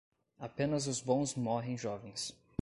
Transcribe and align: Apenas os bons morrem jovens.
Apenas 0.39 0.87
os 0.87 0.99
bons 0.99 1.35
morrem 1.35 1.77
jovens. 1.77 2.35